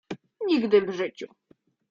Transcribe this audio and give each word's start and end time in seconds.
"Nigdy 0.47 0.81
w 0.81 0.89
życiu." 0.91 1.25